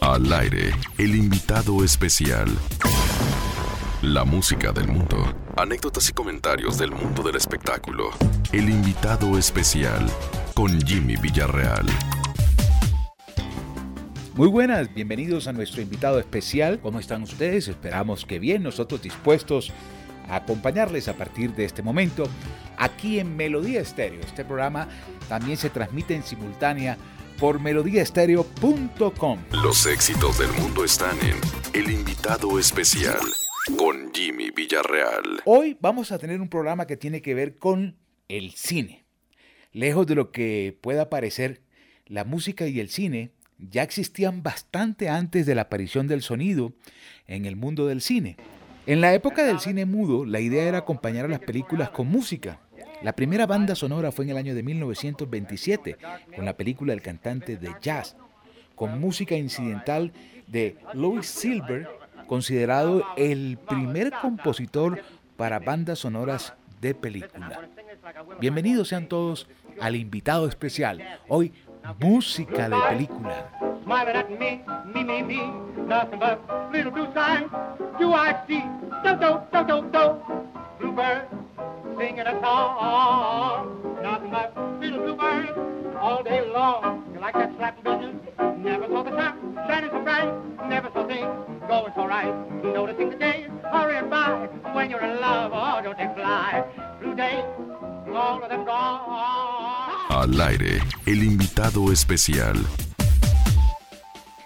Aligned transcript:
Al 0.00 0.32
aire, 0.32 0.72
el 0.98 1.14
invitado 1.14 1.84
especial. 1.84 2.48
La 4.00 4.24
música 4.24 4.72
del 4.72 4.88
mundo. 4.88 5.16
Anécdotas 5.56 6.08
y 6.08 6.12
comentarios 6.12 6.78
del 6.78 6.90
mundo 6.90 7.22
del 7.22 7.36
espectáculo. 7.36 8.10
El 8.52 8.70
invitado 8.70 9.38
especial 9.38 10.04
con 10.54 10.80
Jimmy 10.80 11.16
Villarreal. 11.16 11.86
Muy 14.34 14.48
buenas, 14.48 14.92
bienvenidos 14.92 15.46
a 15.46 15.52
nuestro 15.52 15.82
invitado 15.82 16.18
especial. 16.18 16.80
¿Cómo 16.80 16.98
están 16.98 17.22
ustedes? 17.22 17.68
Esperamos 17.68 18.24
que 18.24 18.38
bien, 18.38 18.62
nosotros 18.62 19.02
dispuestos 19.02 19.72
a 20.28 20.36
acompañarles 20.36 21.06
a 21.08 21.14
partir 21.14 21.54
de 21.54 21.66
este 21.66 21.82
momento 21.82 22.24
aquí 22.78 23.20
en 23.20 23.36
Melodía 23.36 23.80
Estéreo. 23.80 24.20
Este 24.20 24.44
programa 24.44 24.88
también 25.28 25.58
se 25.58 25.70
transmite 25.70 26.14
en 26.14 26.22
simultánea 26.22 26.96
por 27.42 27.58
melodíaestéreo.com. 27.58 29.38
Los 29.64 29.86
éxitos 29.86 30.38
del 30.38 30.52
mundo 30.52 30.84
están 30.84 31.16
en 31.22 31.34
El 31.74 31.90
invitado 31.90 32.56
especial 32.56 33.18
con 33.76 34.14
Jimmy 34.14 34.50
Villarreal. 34.54 35.40
Hoy 35.44 35.76
vamos 35.80 36.12
a 36.12 36.18
tener 36.18 36.40
un 36.40 36.48
programa 36.48 36.86
que 36.86 36.96
tiene 36.96 37.20
que 37.20 37.34
ver 37.34 37.56
con 37.56 37.96
el 38.28 38.52
cine. 38.52 39.06
Lejos 39.72 40.06
de 40.06 40.14
lo 40.14 40.30
que 40.30 40.78
pueda 40.80 41.10
parecer, 41.10 41.62
la 42.06 42.22
música 42.22 42.68
y 42.68 42.78
el 42.78 42.88
cine 42.88 43.32
ya 43.58 43.82
existían 43.82 44.44
bastante 44.44 45.08
antes 45.08 45.44
de 45.44 45.56
la 45.56 45.62
aparición 45.62 46.06
del 46.06 46.22
sonido 46.22 46.74
en 47.26 47.44
el 47.44 47.56
mundo 47.56 47.88
del 47.88 48.02
cine. 48.02 48.36
En 48.86 49.00
la 49.00 49.14
época 49.14 49.42
del 49.42 49.58
cine 49.58 49.84
mudo, 49.84 50.24
la 50.24 50.38
idea 50.38 50.62
era 50.62 50.78
acompañar 50.78 51.24
a 51.24 51.28
las 51.28 51.40
películas 51.40 51.90
con 51.90 52.06
música. 52.06 52.60
La 53.02 53.14
primera 53.14 53.46
banda 53.46 53.74
sonora 53.74 54.12
fue 54.12 54.24
en 54.24 54.30
el 54.30 54.36
año 54.36 54.54
de 54.54 54.62
1927, 54.62 55.96
con 56.36 56.44
la 56.44 56.56
película 56.56 56.92
El 56.92 57.02
cantante 57.02 57.56
de 57.56 57.74
jazz, 57.80 58.16
con 58.74 59.00
música 59.00 59.34
incidental 59.36 60.12
de 60.46 60.76
Louis 60.94 61.26
Silver, 61.26 61.88
considerado 62.26 63.04
el 63.16 63.58
primer 63.68 64.12
compositor 64.20 65.02
para 65.36 65.58
bandas 65.58 65.98
sonoras 65.98 66.54
de 66.80 66.94
película. 66.94 67.68
Bienvenidos 68.40 68.88
sean 68.88 69.08
todos 69.08 69.48
al 69.80 69.96
invitado 69.96 70.46
especial. 70.46 71.20
Hoy, 71.28 71.52
música 72.00 72.68
de 72.68 72.76
película. 72.88 73.48
When 94.74 94.88
you're 94.90 95.04
in 95.04 95.20
love, 95.20 95.52
oh, 95.54 95.82
don't 95.82 95.98
they 95.98 96.08
fly? 96.14 96.64
Blue 97.00 97.14
day, 97.14 97.44
all 98.10 98.42
of 98.42 98.48
them 98.48 98.64
gone. 98.64 99.61
Al 100.14 100.38
aire, 100.42 100.78
el 101.06 101.24
invitado 101.24 101.90
especial. 101.90 102.56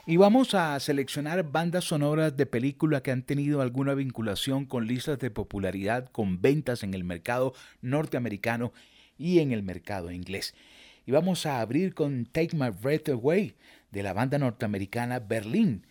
Y 0.07 0.17
vamos 0.17 0.55
a 0.55 0.79
seleccionar 0.79 1.51
bandas 1.51 1.87
sonoras 1.87 2.37
de 2.37 2.47
película 2.47 3.03
que 3.03 3.11
han 3.11 3.25
tenido 3.25 3.61
alguna 3.61 3.95
vinculación 3.95 4.65
con 4.65 4.87
listas 4.87 5.19
de 5.19 5.33
popularidad, 5.33 6.09
con 6.13 6.41
ventas 6.41 6.85
en 6.85 6.95
el 6.95 7.03
mercado 7.03 7.53
norteamericano 7.81 8.73
y 9.19 9.41
en 9.41 9.51
el 9.51 9.65
mercado 9.65 10.13
inglés. 10.13 10.55
Y 11.05 11.11
vamos 11.11 11.47
a 11.47 11.61
abrir 11.61 11.95
con 11.95 12.27
Take 12.27 12.57
My 12.57 12.71
Breath 12.71 13.09
Away 13.09 13.57
de 13.91 14.05
la 14.05 14.13
banda 14.13 14.39
norteamericana 14.39 15.19
Berlín. 15.19 15.85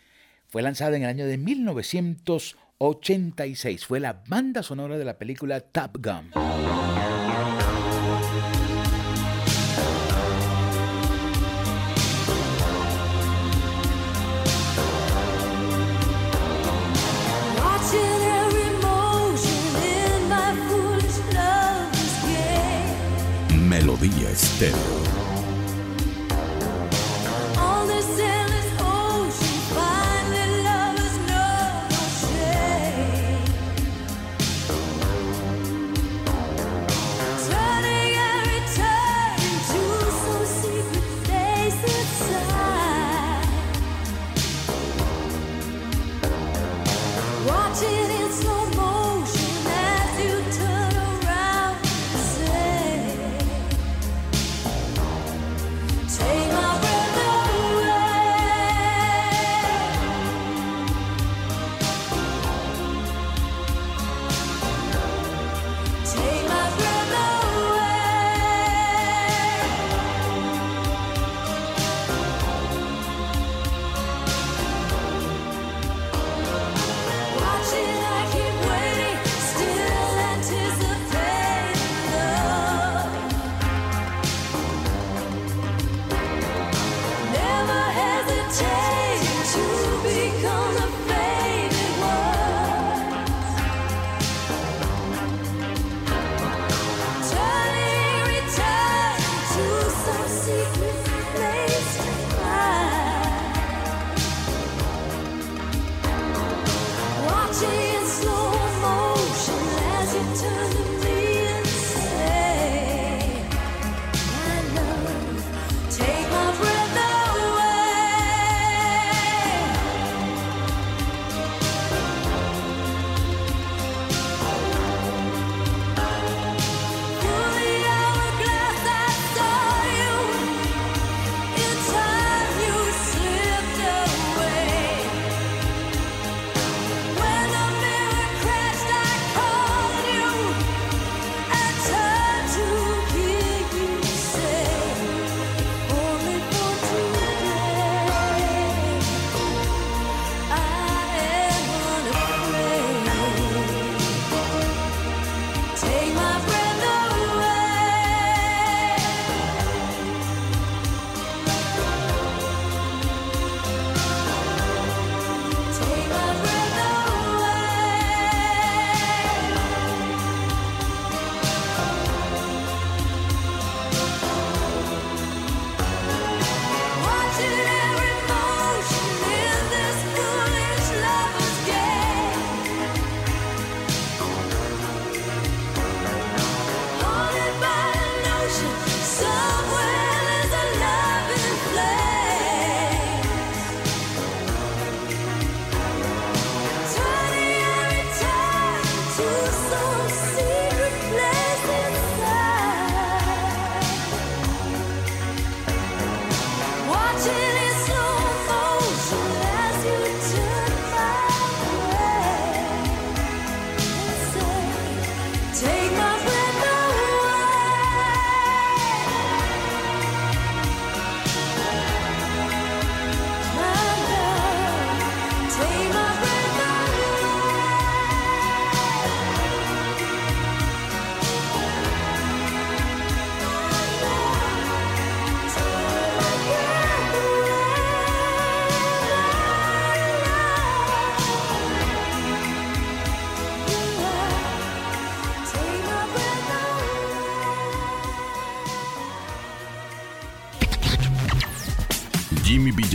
Fue 0.47 0.61
lanzada 0.61 0.95
en 0.95 1.03
el 1.03 1.09
año 1.09 1.25
de 1.25 1.37
1986. 1.37 3.85
Fue 3.85 3.99
la 3.99 4.23
banda 4.25 4.63
sonora 4.63 4.97
de 4.97 5.03
la 5.03 5.17
película 5.17 5.59
Top 5.59 5.97
Gun. 5.97 6.31
Melodía 24.05 24.29
Estéreo. 24.29 25.24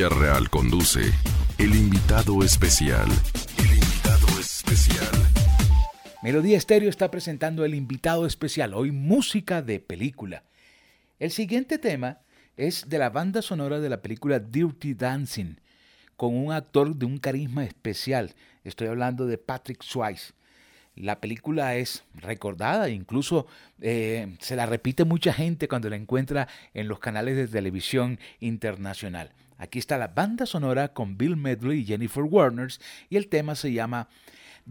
Villarreal 0.01 0.49
conduce 0.49 1.13
El 1.59 1.77
invitado 1.77 2.43
especial. 2.43 3.07
El 3.59 3.67
invitado 3.67 4.41
especial. 4.41 5.07
Melodía 6.23 6.57
Estéreo 6.57 6.89
está 6.89 7.11
presentando 7.11 7.67
el 7.67 7.75
invitado 7.75 8.25
especial, 8.25 8.73
hoy 8.73 8.93
música 8.93 9.61
de 9.61 9.79
película. 9.79 10.43
El 11.19 11.31
siguiente 11.31 11.77
tema 11.77 12.21
es 12.57 12.89
de 12.89 12.97
la 12.97 13.11
banda 13.11 13.43
sonora 13.43 13.79
de 13.79 13.91
la 13.91 14.01
película 14.01 14.39
Dirty 14.39 14.95
Dancing, 14.95 15.57
con 16.17 16.35
un 16.35 16.51
actor 16.51 16.97
de 16.97 17.05
un 17.05 17.19
carisma 17.19 17.65
especial. 17.65 18.35
Estoy 18.65 18.89
hablando 18.89 19.27
de 19.27 19.37
Patrick 19.37 19.83
Swayze. 19.83 20.33
La 20.97 21.21
película 21.21 21.77
es 21.77 22.05
recordada, 22.15 22.89
incluso 22.89 23.47
eh, 23.83 24.35
se 24.41 24.57
la 24.57 24.65
repite 24.65 25.05
mucha 25.05 25.35
gente 25.35 25.69
cuando 25.69 25.91
la 25.91 25.97
encuentra 25.97 26.49
en 26.73 26.89
los 26.89 27.01
canales 27.01 27.37
de 27.37 27.47
televisión 27.47 28.19
internacional. 28.41 29.33
Aquí 29.61 29.79
está 29.79 29.97
la 29.99 30.09
banda 30.09 30.47
sonora 30.47 30.95
con 30.95 31.19
Bill 31.19 31.37
Medley 31.37 31.81
y 31.81 31.85
Jennifer 31.85 32.25
Warners 32.25 32.81
y 33.11 33.19
el 33.19 33.29
tema 33.29 33.55
se 33.55 33.75
llama 33.75 34.09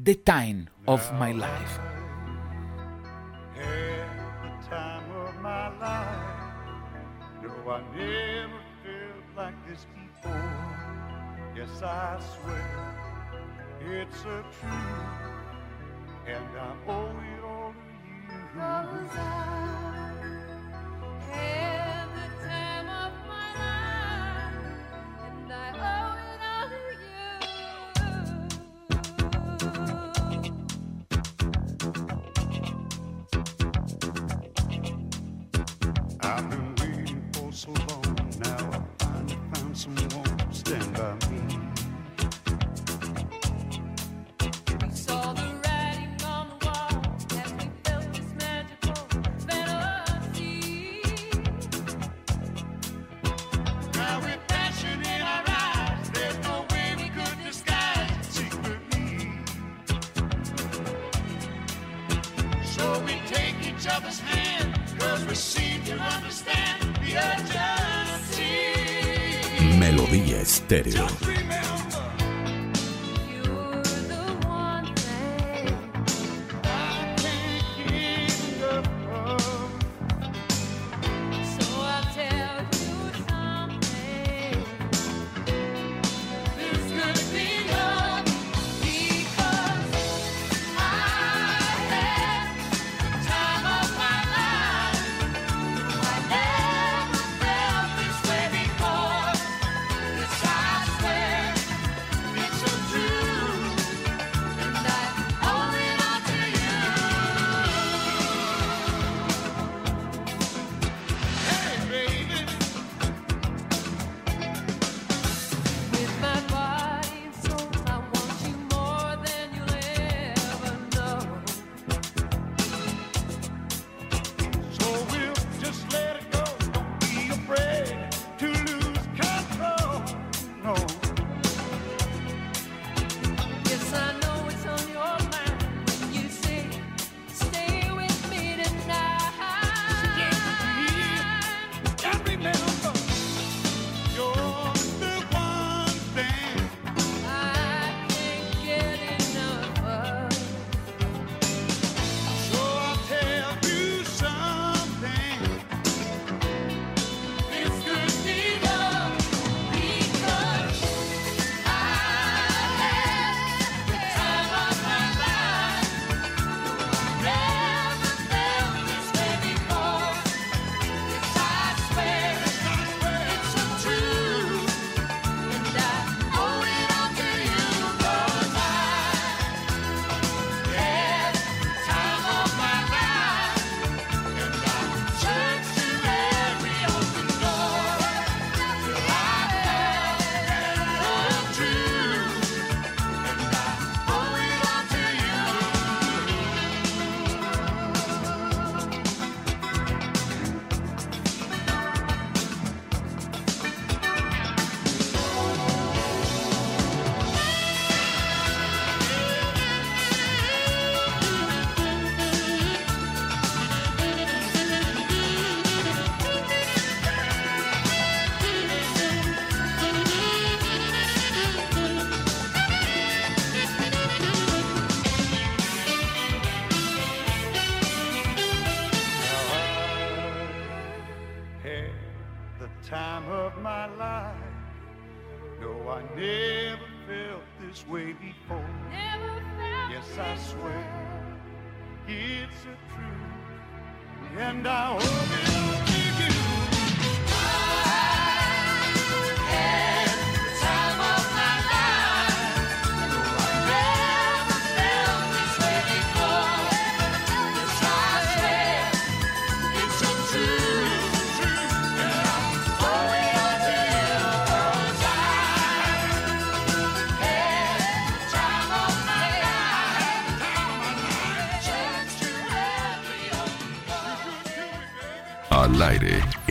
The 0.04 0.16
Time 0.16 0.66
of 0.86 1.14
My 1.14 1.32
Life. 1.32 1.80
it's 13.92 14.22
a 14.22 14.26
truth. 14.26 14.46
and 16.28 16.58
I 16.58 16.76
owe 16.88 17.10
it 17.10 17.44
all 17.44 17.74
to 17.74 17.80
you. 19.84 19.89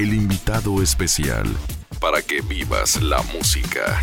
El 0.08 0.14
invitado 0.14 0.82
especial 0.82 1.44
para 2.00 2.22
que 2.22 2.40
vivas 2.40 3.02
la 3.02 3.20
música. 3.34 4.02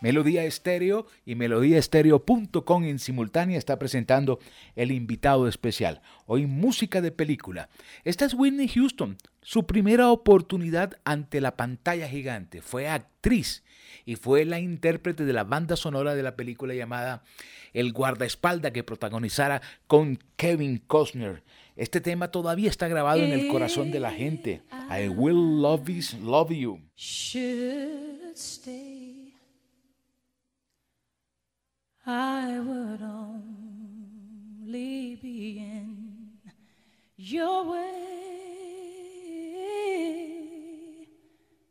Melodía 0.00 0.44
Estéreo 0.44 1.06
y 1.26 1.34
melodíaestéreo.com 1.34 2.84
en 2.84 3.00
simultánea 3.00 3.58
está 3.58 3.76
presentando 3.76 4.38
el 4.76 4.92
invitado 4.92 5.48
especial. 5.48 6.00
Hoy 6.26 6.46
música 6.46 7.00
de 7.00 7.10
película. 7.10 7.70
Esta 8.04 8.24
es 8.24 8.34
Whitney 8.34 8.68
Houston. 8.68 9.16
Su 9.42 9.66
primera 9.66 10.10
oportunidad 10.10 10.92
ante 11.02 11.40
la 11.40 11.56
pantalla 11.56 12.08
gigante. 12.08 12.62
Fue 12.62 12.86
actriz 12.88 13.64
y 14.04 14.14
fue 14.14 14.44
la 14.44 14.60
intérprete 14.60 15.24
de 15.24 15.32
la 15.32 15.42
banda 15.42 15.74
sonora 15.74 16.14
de 16.14 16.22
la 16.22 16.36
película 16.36 16.72
llamada 16.72 17.24
El 17.72 17.92
guardaespalda 17.92 18.72
que 18.72 18.84
protagonizara 18.84 19.60
con 19.88 20.20
Kevin 20.36 20.78
Costner. 20.86 21.42
Este 21.78 22.00
tema 22.00 22.28
todavía 22.32 22.68
está 22.68 22.88
grabado 22.88 23.22
en 23.22 23.30
el 23.30 23.46
corazón 23.46 23.92
de 23.92 24.00
la 24.00 24.10
gente. 24.10 24.62
I 24.90 25.08
will 25.08 25.62
love, 25.62 25.88
is, 25.88 26.12
love 26.14 26.50
you. 26.50 26.80
should 26.96 28.36
stay, 28.36 29.32
I 32.04 32.58
would 32.58 33.00
only 33.00 34.66
be 35.22 35.58
in 35.58 36.40
your 37.16 37.70
way. 37.70 38.18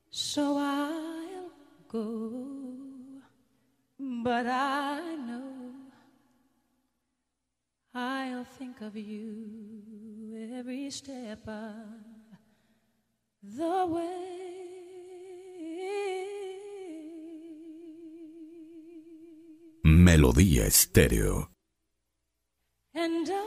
So 0.09 0.57
I'll 0.57 1.51
go, 1.89 2.31
but 3.99 4.47
I 4.47 5.01
know 5.27 5.56
I'll 7.99 8.43
think 8.43 8.81
of 8.81 8.95
you 8.95 10.53
every 10.55 10.91
step 10.91 11.47
of 11.47 11.73
the 13.41 13.85
way. 13.87 14.37
Melodía 19.83 20.67
Estéreo. 20.67 21.49
And 22.93 23.27
I 23.31 23.46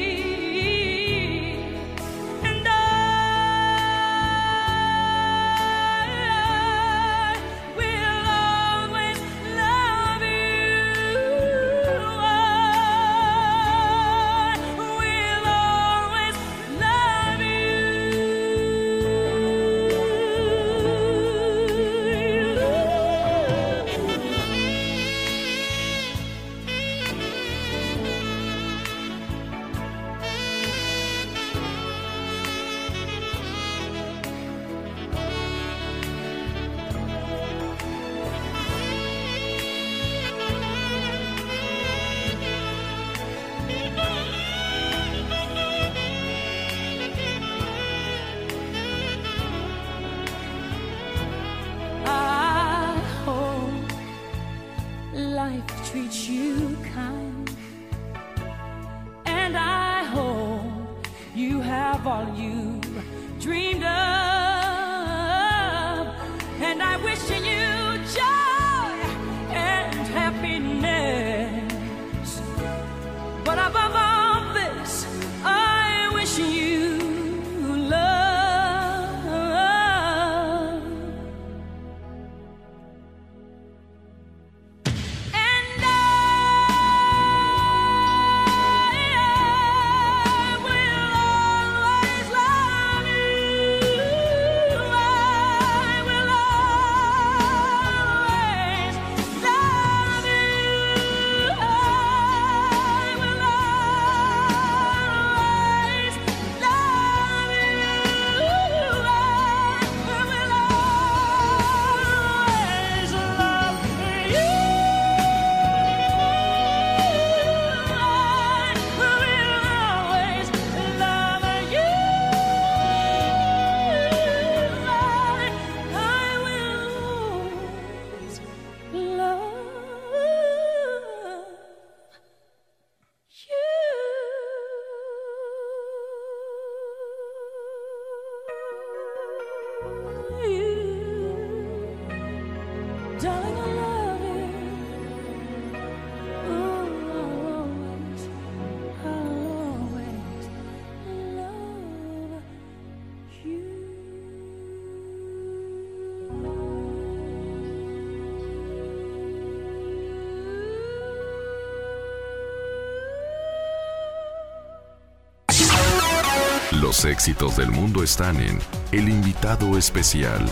Los 166.91 167.05
éxitos 167.05 167.55
del 167.55 167.71
mundo 167.71 168.03
están 168.03 168.35
en 168.41 168.59
El 168.91 169.07
invitado 169.07 169.77
especial. 169.77 170.45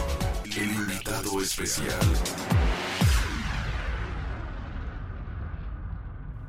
El 0.45 0.71
invitado 0.71 1.41
especial. 1.41 1.99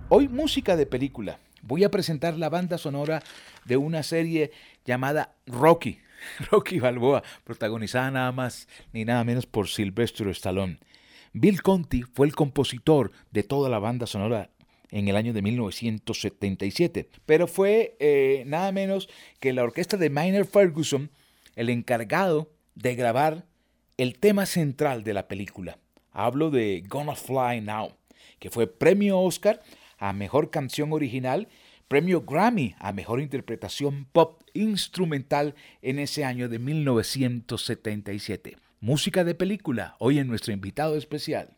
Hoy 0.09 0.29
música 0.29 0.77
de 0.77 0.87
película. 0.87 1.41
Voy 1.63 1.83
a 1.83 1.91
presentar 1.91 2.39
la 2.39 2.49
banda 2.49 2.79
sonora 2.79 3.21
de 3.65 3.79
una 3.79 4.05
serie 4.05 4.53
llamada 4.85 5.35
Rocky. 5.49 5.99
Rocky 6.53 6.79
Balboa, 6.79 7.25
protagonizada 7.43 8.13
nada 8.13 8.31
más 8.31 8.69
ni 8.93 9.05
nada 9.05 9.25
menos 9.25 9.47
por 9.47 9.67
Sylvester 9.67 10.29
Stallone. 10.29 10.79
Bill 11.33 11.63
Conti 11.63 12.03
fue 12.03 12.29
el 12.29 12.37
compositor 12.37 13.11
de 13.33 13.43
toda 13.43 13.69
la 13.69 13.81
banda 13.81 14.07
sonora 14.07 14.51
en 14.91 15.09
el 15.09 15.17
año 15.17 15.33
de 15.33 15.43
1977, 15.43 17.09
pero 17.27 17.47
fue 17.47 17.97
eh, 18.01 18.45
nada 18.47 18.73
menos 18.73 19.09
que 19.41 19.53
la 19.53 19.63
orquesta 19.63 19.97
de 19.97 20.11
Minor 20.11 20.47
Ferguson 20.47 21.11
el 21.57 21.69
encargado 21.69 22.51
de 22.75 22.95
grabar 22.95 23.45
el 23.97 24.19
tema 24.19 24.47
central 24.47 25.05
de 25.05 25.13
la 25.15 25.29
película. 25.29 25.79
Hablo 26.13 26.51
de 26.51 26.83
Gonna 26.89 27.15
Fly 27.15 27.61
Now, 27.61 27.93
que 28.39 28.51
fue 28.51 28.67
premio 28.67 29.21
Oscar 29.21 29.63
a 29.99 30.13
Mejor 30.13 30.51
Canción 30.51 30.93
Original, 30.93 31.49
premio 31.87 32.23
Grammy 32.23 32.75
a 32.79 32.93
Mejor 32.93 33.21
Interpretación 33.21 34.07
Pop 34.11 34.43
Instrumental 34.55 35.55
en 35.83 35.99
ese 35.99 36.25
año 36.25 36.49
de 36.49 36.59
1977. 36.59 38.57
Música 38.81 39.23
de 39.25 39.35
película, 39.35 39.97
hoy 39.99 40.19
en 40.19 40.29
nuestro 40.29 40.55
invitado 40.55 40.97
especial. 40.97 41.57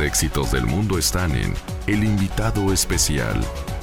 Éxitos 0.00 0.52
del 0.52 0.66
mundo 0.66 0.98
están 0.98 1.34
en 1.34 1.54
El 1.86 2.04
invitado 2.04 2.72
especial 2.72 3.40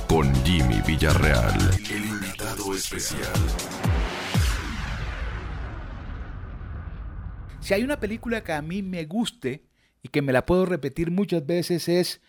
con 0.07 0.31
Jimmy 0.45 0.79
Villarreal. 0.85 1.55
El 1.89 2.05
invitado 2.05 2.75
especial. 2.75 3.33
Si 7.61 7.73
hay 7.73 7.83
una 7.83 7.99
película 7.99 8.43
que 8.43 8.53
a 8.53 8.61
mí 8.61 8.83
me 8.83 9.05
guste 9.05 9.65
y 10.03 10.09
que 10.09 10.21
me 10.21 10.33
la 10.33 10.45
puedo 10.45 10.65
repetir 10.67 11.09
muchas 11.09 11.45
veces 11.45 11.89
es 11.89 12.21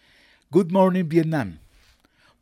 Good 0.50 0.70
Morning 0.70 1.08
Vietnam, 1.08 1.58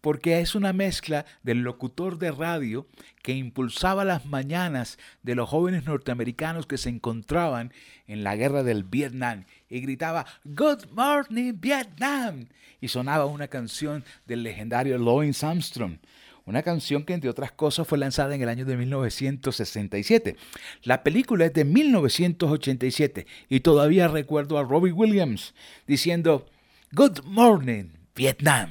porque 0.03 0.41
es 0.41 0.55
una 0.55 0.75
mezcla 0.75 1.25
del 1.43 1.63
locutor 1.63 2.19
de 2.19 2.33
radio 2.33 2.87
que 3.23 3.33
impulsaba 3.33 4.05
las 4.05 4.27
mañanas 4.27 4.99
de 5.23 5.35
los 5.35 5.49
jóvenes 5.49 5.87
norteamericanos 5.87 6.67
que 6.67 6.77
se 6.77 6.91
encontraban 6.91 7.73
en 8.07 8.25
la 8.25 8.37
guerra 8.37 8.63
del 8.65 8.85
Vietnam 8.85 9.45
y 9.71 9.81
gritaba 9.81 10.27
Good 10.45 10.91
Morning 10.91 11.55
Vietnam 11.59 12.49
y 12.81 12.89
sonaba 12.89 13.27
una 13.27 13.49
canción 13.49 14.05
del 14.27 14.43
legendario 14.43 14.99
Louis 14.99 15.43
Armstrong. 15.43 15.99
Una 16.45 16.63
canción 16.63 17.05
que 17.05 17.15
entre 17.15 17.31
otras 17.31 17.53
cosas 17.53 17.87
fue 17.87 17.99
lanzada 17.99 18.35
en 18.35 18.43
el 18.43 18.49
año 18.49 18.65
de 18.65 18.77
1967. 18.77 20.37
La 20.83 21.05
película 21.05 21.47
es 21.47 21.55
de 21.55 21.65
1987 21.65 23.27
y 23.49 23.61
todavía 23.61 24.09
recuerdo 24.09 24.59
a 24.59 24.65
Robbie 24.65 24.91
Williams 24.91 25.55
diciendo 25.87 26.47
Good 26.91 27.21
Morning 27.25 27.91
Vietnam. 28.17 28.71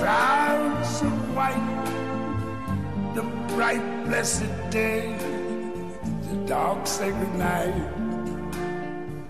clouds 0.00 1.02
of 1.02 1.14
white. 1.36 1.68
The 3.14 3.24
bright, 3.52 3.84
blessed 4.06 4.52
day, 4.70 5.14
the 6.26 6.36
dark, 6.46 6.86
sacred 6.86 7.34
night. 7.34 7.76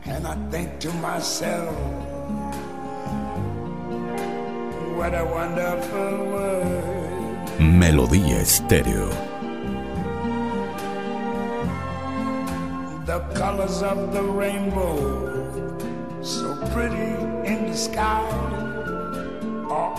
And 0.05 0.27
I 0.27 0.37
think 0.51 0.79
to 0.85 0.91
myself, 1.09 1.75
what 4.97 5.13
a 5.15 5.25
wonderful 5.25 6.15
world. 6.33 7.49
Melodía 7.59 8.39
Estéreo. 8.47 9.09
The 13.07 13.21
colors 13.35 13.83
of 13.83 14.13
the 14.13 14.23
rainbow, 14.23 14.97
so 16.23 16.55
pretty 16.73 17.11
in 17.51 17.67
the 17.71 17.77
sky, 17.77 18.23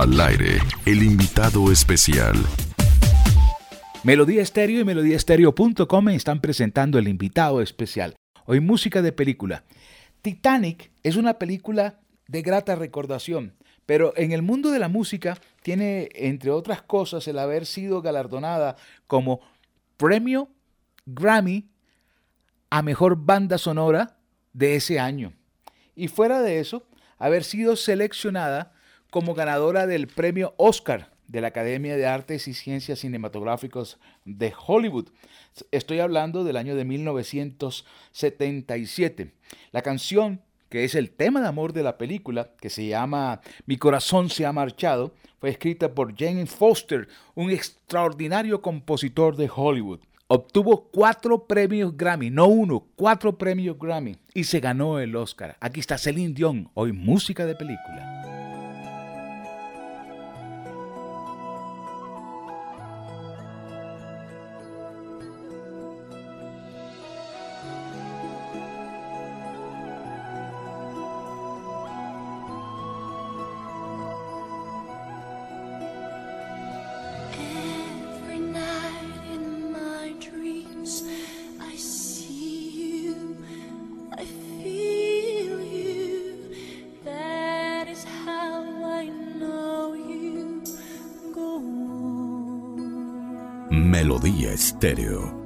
Al 0.00 0.18
aire, 0.18 0.60
el 0.86 1.02
invitado 1.02 1.70
especial. 1.70 2.34
Melodía 4.02 4.40
Estéreo 4.40 4.80
y 4.80 4.84
melodíaestéreo.com 4.84 6.08
están 6.08 6.40
presentando 6.40 6.98
el 6.98 7.06
invitado 7.06 7.60
especial. 7.60 8.16
Hoy 8.46 8.60
música 8.60 9.02
de 9.02 9.12
película. 9.12 9.64
Titanic 10.22 10.90
es 11.02 11.16
una 11.16 11.34
película 11.34 12.00
de 12.28 12.40
grata 12.40 12.76
recordación, 12.76 13.58
pero 13.84 14.14
en 14.16 14.32
el 14.32 14.40
mundo 14.40 14.70
de 14.70 14.78
la 14.78 14.88
música 14.88 15.36
tiene, 15.62 16.08
entre 16.14 16.50
otras 16.50 16.80
cosas, 16.80 17.28
el 17.28 17.38
haber 17.38 17.66
sido 17.66 18.00
galardonada 18.00 18.76
como 19.06 19.42
premio 19.98 20.48
Grammy 21.04 21.68
a 22.70 22.80
mejor 22.80 23.16
banda 23.16 23.58
sonora 23.58 24.16
de 24.54 24.76
ese 24.76 24.98
año. 24.98 25.34
Y 25.94 26.08
fuera 26.08 26.40
de 26.40 26.58
eso, 26.58 26.86
haber 27.18 27.44
sido 27.44 27.76
seleccionada 27.76 28.79
como 29.10 29.34
ganadora 29.34 29.86
del 29.86 30.06
premio 30.06 30.54
Oscar 30.56 31.10
de 31.26 31.40
la 31.40 31.48
Academia 31.48 31.96
de 31.96 32.06
Artes 32.06 32.46
y 32.48 32.54
Ciencias 32.54 33.00
Cinematográficas 33.00 33.98
de 34.24 34.54
Hollywood. 34.66 35.08
Estoy 35.70 36.00
hablando 36.00 36.42
del 36.44 36.56
año 36.56 36.74
de 36.74 36.84
1977. 36.84 39.32
La 39.72 39.82
canción, 39.82 40.40
que 40.68 40.84
es 40.84 40.94
el 40.94 41.10
tema 41.10 41.40
de 41.40 41.48
amor 41.48 41.72
de 41.72 41.82
la 41.82 41.98
película, 41.98 42.50
que 42.60 42.70
se 42.70 42.86
llama 42.86 43.40
Mi 43.66 43.76
corazón 43.76 44.30
se 44.30 44.46
ha 44.46 44.52
marchado, 44.52 45.12
fue 45.38 45.50
escrita 45.50 45.94
por 45.94 46.16
Jane 46.16 46.46
Foster, 46.46 47.08
un 47.34 47.50
extraordinario 47.50 48.62
compositor 48.62 49.36
de 49.36 49.50
Hollywood. 49.54 50.00
Obtuvo 50.26 50.88
cuatro 50.92 51.46
premios 51.46 51.96
Grammy, 51.96 52.30
no 52.30 52.46
uno, 52.46 52.86
cuatro 52.94 53.36
premios 53.36 53.76
Grammy 53.78 54.16
y 54.32 54.44
se 54.44 54.60
ganó 54.60 55.00
el 55.00 55.16
Oscar. 55.16 55.56
Aquí 55.60 55.80
está 55.80 55.98
Celine 55.98 56.34
Dion, 56.34 56.70
hoy 56.74 56.92
música 56.92 57.44
de 57.46 57.56
película. 57.56 58.19
Estéreo. 94.80 95.39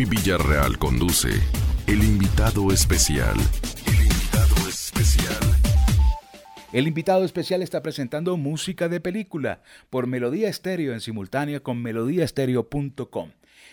Jimmy 0.00 0.16
Villarreal 0.16 0.78
conduce 0.78 1.28
El 1.86 2.02
invitado 2.02 2.72
especial. 2.72 3.36
El 3.86 4.00
invitado 4.06 4.66
especial. 4.66 5.36
El 6.72 6.88
invitado 6.88 7.22
especial 7.22 7.60
está 7.60 7.82
presentando 7.82 8.38
música 8.38 8.88
de 8.88 9.00
película 9.00 9.60
por 9.90 10.06
Melodía 10.06 10.48
Estéreo 10.48 10.94
en 10.94 11.02
simultánea 11.02 11.60
con 11.60 11.82
melodíaestéreo.com. 11.82 13.30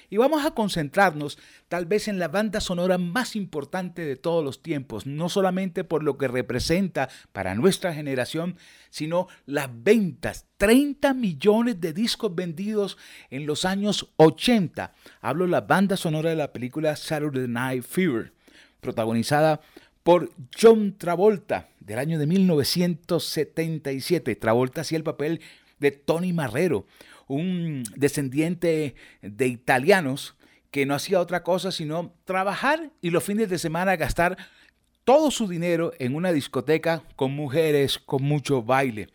Y 0.09 0.17
vamos 0.17 0.45
a 0.45 0.51
concentrarnos 0.51 1.37
tal 1.67 1.85
vez 1.85 2.07
en 2.07 2.17
la 2.17 2.29
banda 2.29 2.61
sonora 2.61 2.97
más 2.97 3.35
importante 3.35 4.05
de 4.05 4.15
todos 4.15 4.43
los 4.43 4.61
tiempos, 4.61 5.05
no 5.05 5.27
solamente 5.27 5.83
por 5.83 6.03
lo 6.03 6.17
que 6.17 6.27
representa 6.27 7.09
para 7.33 7.55
nuestra 7.55 7.93
generación, 7.93 8.57
sino 8.89 9.27
las 9.45 9.69
ventas, 9.71 10.45
30 10.57 11.13
millones 11.13 11.81
de 11.81 11.91
discos 11.91 12.33
vendidos 12.33 12.97
en 13.29 13.45
los 13.45 13.65
años 13.65 14.13
80. 14.15 14.93
Hablo 15.21 15.45
de 15.45 15.51
la 15.51 15.61
banda 15.61 15.97
sonora 15.97 16.29
de 16.29 16.37
la 16.37 16.53
película 16.53 16.95
Saturday 16.95 17.47
Night 17.47 17.83
Fever, 17.83 18.33
protagonizada 18.79 19.59
por 20.03 20.31
John 20.57 20.95
Travolta 20.97 21.67
del 21.81 21.99
año 21.99 22.17
de 22.17 22.27
1977. 22.27 24.37
Travolta 24.37 24.81
hacía 24.81 24.97
el 24.97 25.03
papel 25.03 25.41
de 25.79 25.91
Tony 25.91 26.33
Marrero, 26.33 26.85
un 27.27 27.83
descendiente 27.95 28.95
de 29.21 29.47
italianos 29.47 30.35
que 30.71 30.85
no 30.85 30.95
hacía 30.95 31.19
otra 31.19 31.43
cosa 31.43 31.71
sino 31.71 32.13
trabajar 32.25 32.91
y 33.01 33.09
los 33.09 33.23
fines 33.23 33.49
de 33.49 33.57
semana 33.57 33.95
gastar 33.95 34.37
todo 35.03 35.31
su 35.31 35.47
dinero 35.47 35.93
en 35.99 36.15
una 36.15 36.33
discoteca 36.33 37.03
con 37.15 37.31
mujeres, 37.31 37.97
con 37.97 38.23
mucho 38.23 38.61
baile. 38.61 39.09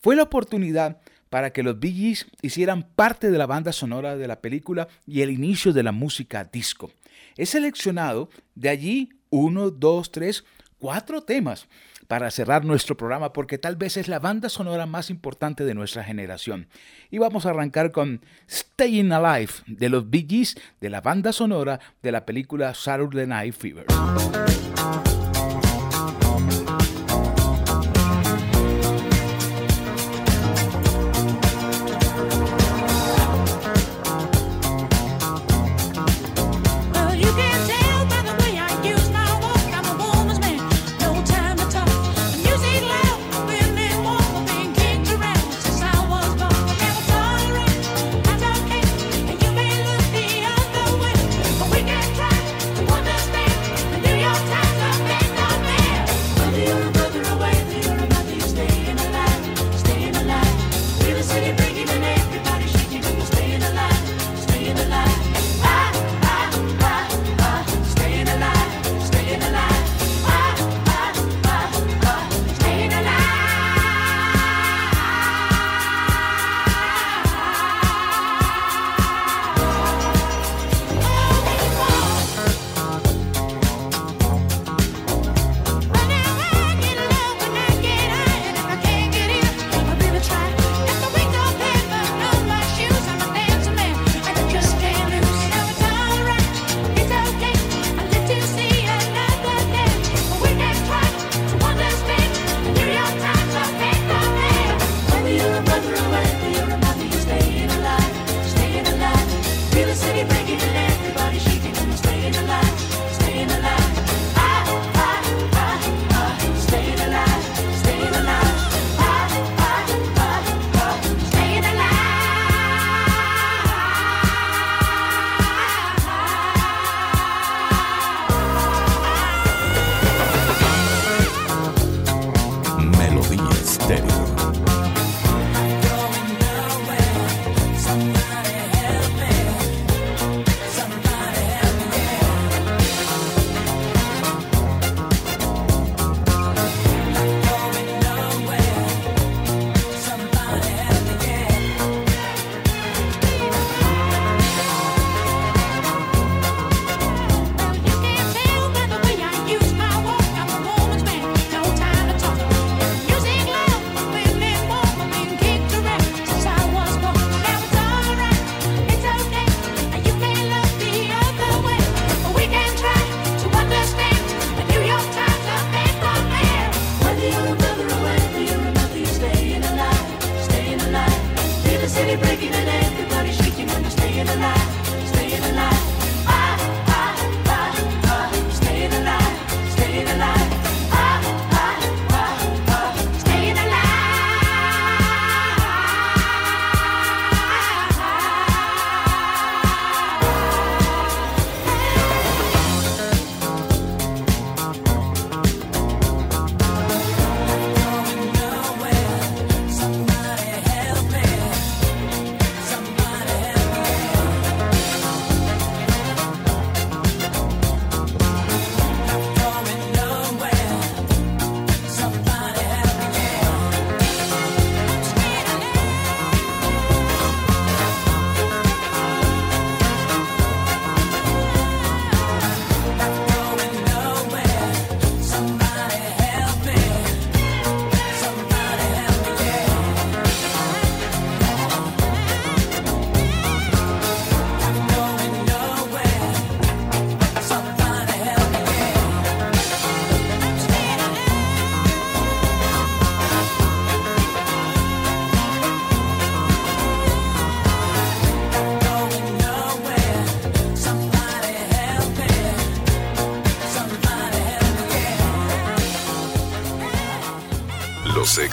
Fue 0.00 0.16
la 0.16 0.22
oportunidad 0.22 1.00
para 1.28 1.52
que 1.52 1.62
los 1.62 1.78
Bee 1.78 1.92
Gees 1.92 2.26
hicieran 2.42 2.82
parte 2.82 3.30
de 3.30 3.38
la 3.38 3.46
banda 3.46 3.72
sonora 3.72 4.16
de 4.16 4.26
la 4.26 4.40
película 4.40 4.88
y 5.06 5.20
el 5.20 5.30
inicio 5.30 5.72
de 5.72 5.82
la 5.82 5.92
música 5.92 6.44
disco. 6.44 6.90
He 7.36 7.46
seleccionado 7.46 8.30
de 8.54 8.70
allí 8.70 9.10
uno, 9.28 9.70
dos, 9.70 10.10
tres, 10.10 10.44
cuatro 10.78 11.22
temas 11.22 11.68
para 12.10 12.32
cerrar 12.32 12.64
nuestro 12.64 12.96
programa 12.96 13.32
porque 13.32 13.56
tal 13.56 13.76
vez 13.76 13.96
es 13.96 14.08
la 14.08 14.18
banda 14.18 14.48
sonora 14.48 14.84
más 14.84 15.10
importante 15.10 15.64
de 15.64 15.74
nuestra 15.74 16.02
generación. 16.02 16.66
Y 17.08 17.18
vamos 17.18 17.46
a 17.46 17.50
arrancar 17.50 17.92
con 17.92 18.20
Staying 18.50 19.12
Alive 19.12 19.52
de 19.68 19.88
los 19.90 20.10
Bee 20.10 20.26
Gees 20.28 20.56
de 20.80 20.90
la 20.90 21.02
banda 21.02 21.32
sonora 21.32 21.78
de 22.02 22.10
la 22.10 22.26
película 22.26 22.74
Saturday 22.74 23.28
Night 23.28 23.54
Fever. 23.54 23.86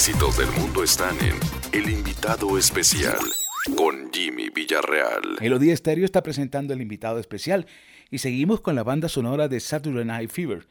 Éxitos 0.08 0.38
del 0.38 0.50
mundo 0.52 0.84
están 0.84 1.18
en 1.20 1.36
El 1.74 1.90
invitado 1.90 2.58
especial 2.58 3.18
con 3.76 4.10
Jimmy 4.14 4.48
Villarreal. 4.50 5.36
Melodía 5.42 5.74
Estéreo 5.74 6.06
está 6.06 6.24
presentando 6.24 6.74
el 6.74 6.82
invitado 6.82 7.20
especial 7.20 7.68
y 8.10 8.20
seguimos 8.20 8.62
con 8.62 8.76
la 8.76 8.86
banda 8.86 9.10
sonora 9.10 9.50
de 9.50 9.60
Saturday 9.60 10.06
Night 10.06 10.30
Fever. 10.30 10.66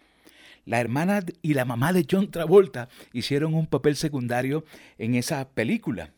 La 0.65 0.81
hermana 0.81 1.23
y 1.43 1.53
la 1.53 1.67
mamá 1.67 1.93
de 1.93 2.07
John 2.11 2.31
Travolta 2.31 2.89
hicieron 3.13 3.53
un 3.53 3.67
papel 3.67 3.97
secundario 3.97 4.65
en 4.97 5.15
esa 5.15 5.47
película. 5.51 6.13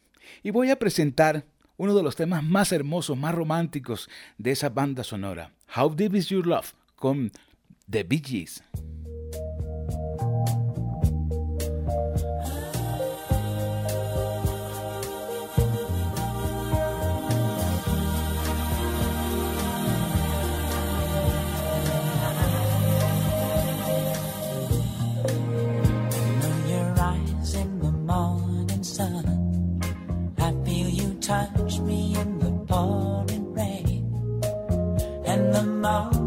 Y 0.44 0.50
voy 0.50 0.70
a 0.70 0.78
presentar 0.78 1.44
uno 1.76 1.96
de 1.96 2.04
los 2.04 2.14
temas 2.14 2.44
más 2.44 2.70
hermosos, 2.70 3.18
más 3.18 3.34
románticos 3.34 4.08
de 4.36 4.52
esa 4.52 4.68
banda 4.68 5.02
sonora, 5.02 5.50
How 5.76 5.92
Deep 5.92 6.14
Is 6.14 6.28
Your 6.28 6.46
Love, 6.46 6.72
con 6.94 7.32
The 7.90 8.04
Bee 8.04 8.22
Gees. 8.24 8.62
Touch 31.28 31.78
me 31.80 32.16
in 32.16 32.38
the 32.38 32.50
pouring 32.66 33.52
rain. 33.52 34.40
And 35.26 35.54
the 35.54 35.62
moment 35.62 36.17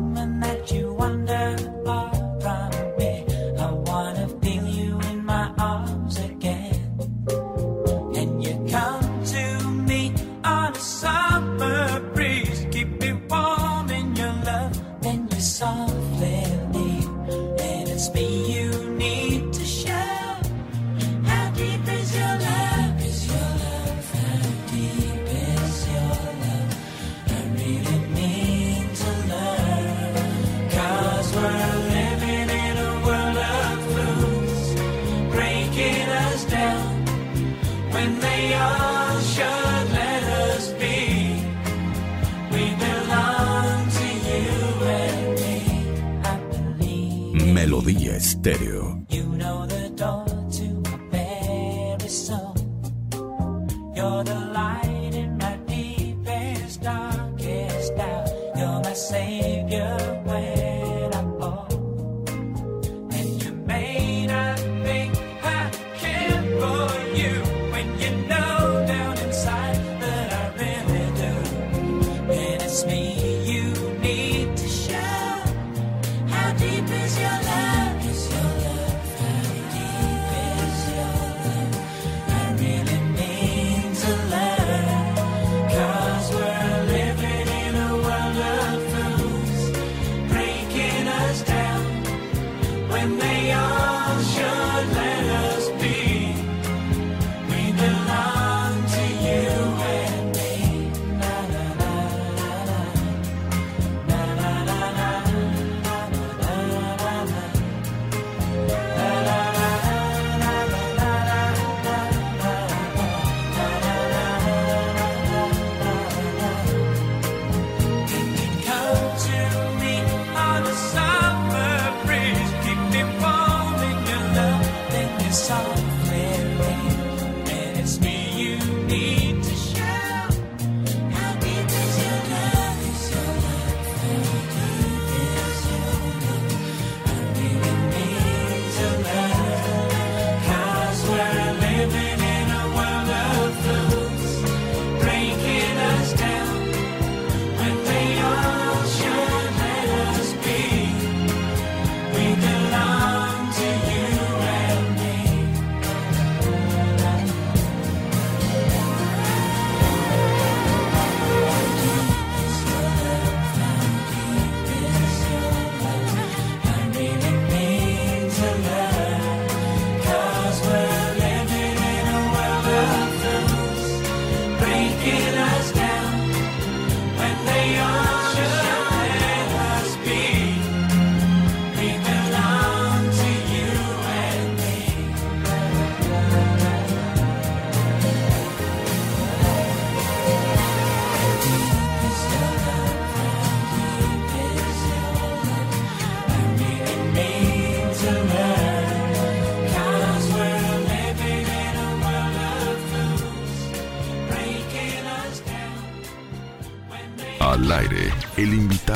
Melodía 47.72 48.16
Estéreo. 48.16 49.01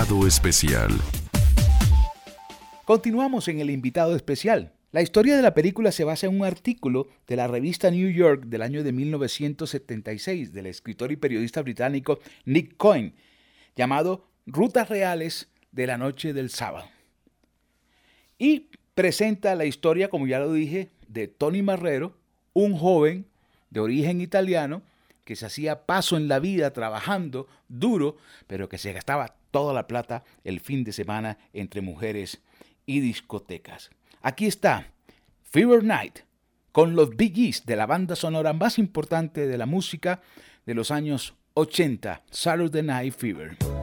Especial. 0.06 0.91
Continuamos 2.86 3.47
en 3.47 3.60
el 3.60 3.72
invitado 3.72 4.16
especial. 4.16 4.72
La 4.91 5.01
historia 5.01 5.36
de 5.36 5.41
la 5.41 5.56
película 5.56 5.91
se 5.91 6.03
basa 6.03 6.28
en 6.28 6.39
un 6.39 6.45
artículo 6.45 7.08
de 7.28 7.36
la 7.36 7.47
revista 7.47 7.89
New 7.89 8.10
York 8.12 8.45
del 8.45 8.62
año 8.62 8.84
de 8.84 8.91
1976 8.91 10.53
del 10.53 10.68
escritor 10.68 11.12
y 11.12 11.16
periodista 11.16 11.62
británico 11.64 12.20
Nick 12.45 12.78
Coyne, 12.78 13.14
llamado 13.76 14.28
Rutas 14.45 14.89
Reales 14.89 15.49
de 15.72 15.88
la 15.88 15.97
Noche 15.97 16.34
del 16.34 16.51
Sábado. 16.51 16.88
Y 18.38 18.70
presenta 18.93 19.56
la 19.56 19.66
historia, 19.66 20.10
como 20.10 20.28
ya 20.28 20.39
lo 20.39 20.53
dije, 20.53 20.91
de 21.08 21.28
Tony 21.28 21.64
Marrero, 21.64 22.16
un 22.53 22.78
joven 22.78 23.26
de 23.72 23.80
origen 23.80 24.22
italiano 24.22 24.84
que 25.24 25.36
se 25.36 25.47
hacía 25.47 25.88
paso 25.88 26.16
en 26.16 26.28
la 26.28 26.38
vida 26.38 26.72
trabajando 26.72 27.47
duro, 27.68 28.18
pero 28.45 28.70
que 28.70 28.78
se 28.78 28.93
gastaba 28.93 29.36
toda 29.56 29.74
la 29.74 29.88
plata 29.88 30.26
el 30.43 30.60
fin 30.60 30.84
de 30.84 30.91
semana 30.91 31.38
entre 31.53 31.80
mujeres 31.80 32.41
y 32.86 32.99
discotecas. 32.99 33.89
Aquí 34.22 34.47
está 34.47 34.91
Fever 35.43 35.82
Night 35.82 36.20
con 36.74 36.97
los 36.97 37.16
Bee 37.16 37.53
de 37.66 37.76
la 37.78 37.86
banda 37.86 38.18
sonora 38.18 38.51
más 38.51 38.78
importante 38.78 39.47
de 39.47 39.58
la 39.58 39.66
música 39.66 40.20
de 40.66 40.74
los 40.74 40.91
años 40.91 41.36
80, 41.53 42.24
Saturday 42.30 42.84
Night 42.84 43.14
Fever. 43.14 43.74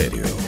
Estéreo. 0.00 0.39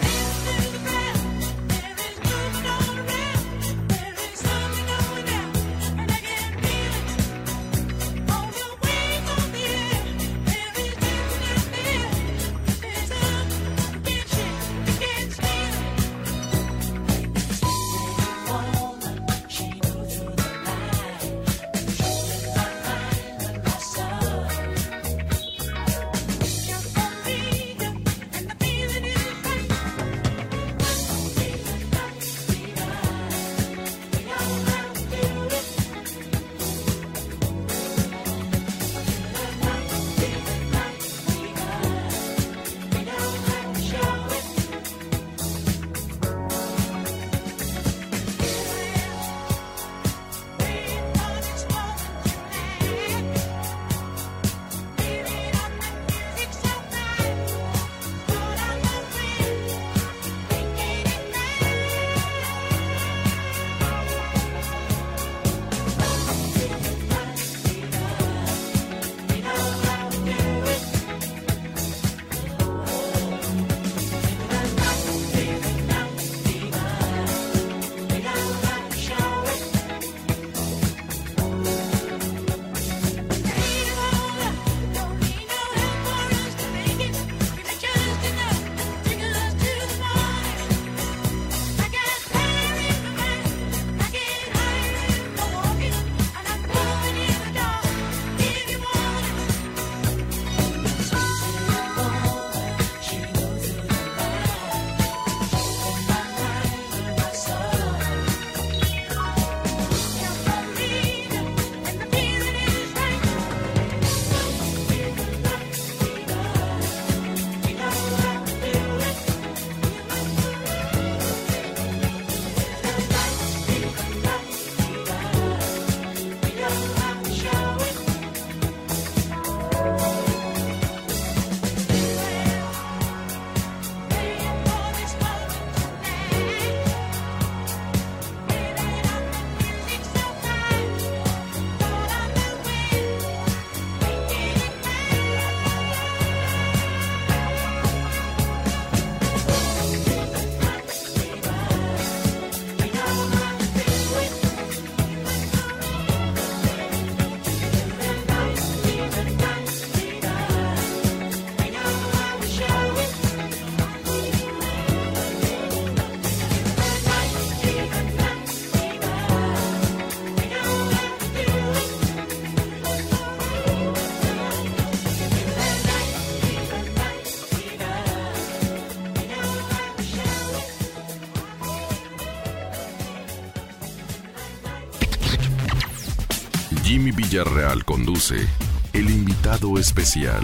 Villarreal 187.32 187.82
conduce 187.86 188.46
El 188.92 189.08
invitado 189.08 189.78
especial. 189.78 190.42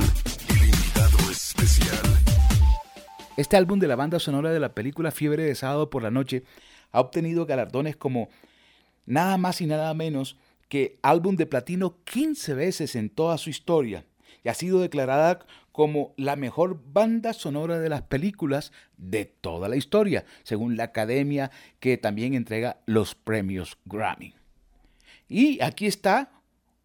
El 0.49 0.71
invitado 0.71 1.31
especial. 1.31 2.01
Este 3.37 3.59
álbum 3.59 3.79
de 3.79 3.89
la 3.89 3.95
banda 3.95 4.19
sonora 4.19 4.53
de 4.53 4.59
la 4.59 4.73
película 4.73 5.11
Fiebre 5.11 5.43
de 5.43 5.55
Sábado 5.55 5.91
por 5.91 6.03
la 6.03 6.11
Noche 6.11 6.45
ha 6.91 7.01
obtenido 7.01 7.45
galardones 7.45 7.95
como 7.95 8.31
nada 9.05 9.37
más 9.37 9.61
y 9.61 9.67
nada 9.67 9.93
menos 9.93 10.39
que 10.71 10.99
álbum 11.03 11.37
de 11.37 11.45
platino 11.45 12.03
15 12.05 12.55
veces 12.55 12.97
en 12.97 13.11
toda 13.11 13.37
su 13.37 13.51
historia 13.51 14.07
y 14.43 14.49
ha 14.49 14.55
sido 14.55 14.81
declarada 14.81 15.41
como 15.73 16.15
la 16.17 16.37
mejor 16.37 16.81
banda 16.91 17.35
sonora 17.35 17.79
de 17.81 17.91
las 17.91 18.01
películas 18.01 18.73
de 18.97 19.27
toda 19.27 19.69
la 19.69 19.77
historia, 19.77 20.25
según 20.43 20.79
la 20.79 20.85
academia 20.85 21.51
que 21.81 21.99
también 21.99 22.33
entrega 22.33 22.81
los 22.87 23.15
premios 23.15 23.77
Grammy. 23.85 24.33
Y 25.29 25.61
aquí 25.61 25.87
está 25.87 26.31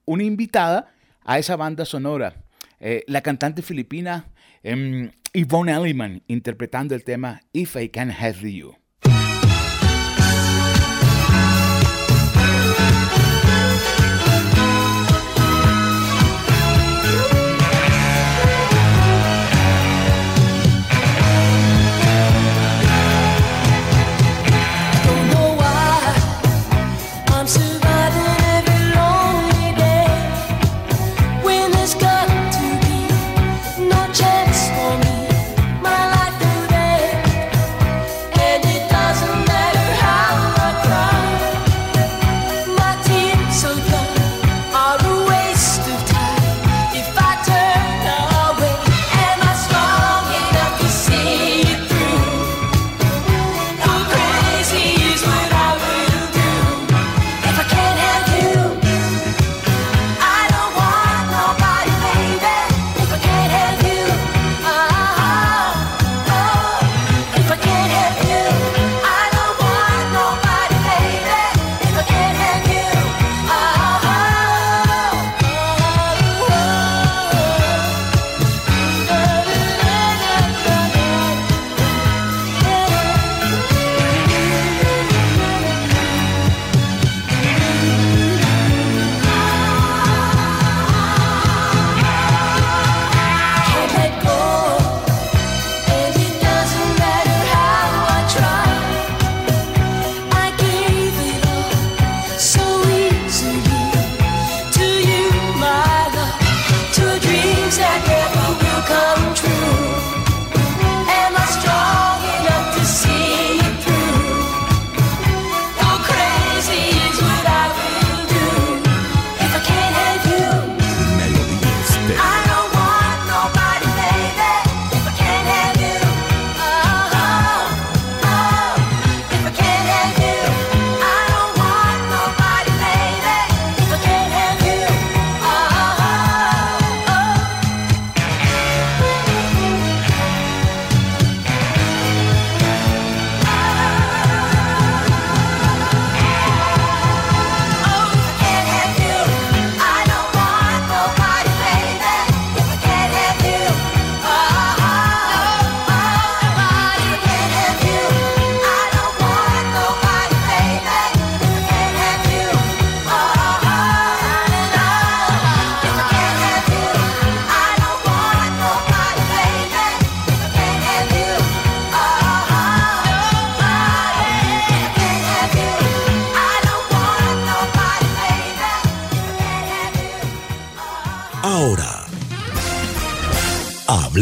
una 0.05 0.23
invitada 0.23 0.93
a 1.23 1.39
esa 1.39 1.55
banda 1.55 1.85
sonora, 1.85 2.43
eh, 2.79 3.03
la 3.07 3.21
cantante 3.21 3.61
filipina 3.61 4.27
em, 4.63 5.11
Yvonne 5.33 5.73
Elliman, 5.73 6.21
interpretando 6.27 6.95
el 6.95 7.03
tema 7.03 7.41
If 7.53 7.75
I 7.75 7.89
Can 7.89 8.11
Have 8.11 8.51
You. 8.51 8.75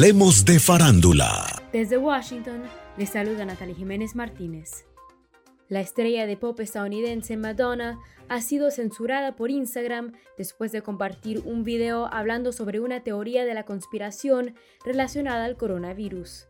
Hablemos 0.02 0.45
de 0.45 0.58
farándula. 0.58 1.62
Desde 1.72 1.95
Washington, 1.95 2.64
les 2.97 3.12
saluda 3.12 3.45
Natalie 3.45 3.76
Jiménez 3.76 4.16
Martínez. 4.16 4.88
La 5.70 5.80
estrella 5.80 6.26
de 6.26 6.38
pop 6.38 6.60
estadounidense 6.60 7.38
Madonna 7.38 7.99
ha 8.28 8.41
sido 8.41 8.72
censurada 8.72 9.36
por 9.36 9.52
Instagram 9.52 10.14
después 10.39 10.72
de 10.72 10.82
compartir 10.82 11.43
un 11.45 11.64
video 11.64 12.08
hablando 12.12 12.52
sobre 12.52 12.80
una 12.80 13.04
teoría 13.04 13.45
de 13.45 13.54
la 13.54 13.64
conspiración 13.64 14.56
relacionada 14.84 15.45
al 15.45 15.56
coronavirus. 15.56 16.47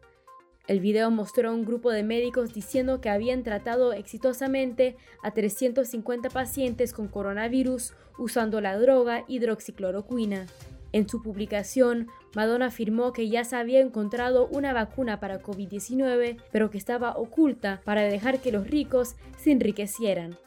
El 0.70 0.80
video 0.80 1.12
mostró 1.12 1.49
a 1.49 1.54
un 1.54 1.66
grupo 1.66 1.91
de 1.91 2.04
médicos 2.04 2.54
diciendo 2.54 3.02
que 3.02 3.10
habían 3.10 3.43
tratado 3.43 3.91
exitosamente 3.91 4.95
a 5.24 5.32
350 5.32 6.30
pacientes 6.30 6.93
con 6.93 7.10
coronavirus 7.10 7.95
usando 8.18 8.62
la 8.62 8.78
droga 8.78 9.26
hidroxicloroquina. 9.28 10.47
En 10.93 11.08
su 11.08 11.22
publicación, 11.22 12.08
Madonna 12.36 12.67
afirmó 12.67 13.11
que 13.11 13.29
ya 13.29 13.43
se 13.43 13.55
había 13.55 13.82
encontrado 13.82 14.47
una 14.47 14.73
vacuna 14.73 15.19
para 15.19 15.41
COVID-19, 15.41 16.38
pero 16.51 16.69
que 16.69 16.77
estaba 16.77 17.17
oculta 17.17 17.82
para 17.84 18.03
dejar 18.03 18.39
que 18.39 18.51
los 18.51 18.67
ricos 18.67 19.15
se 19.38 19.51
enriquecieran. 19.51 20.38